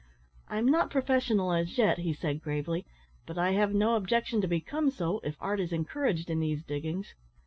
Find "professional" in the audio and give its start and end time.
0.89-1.51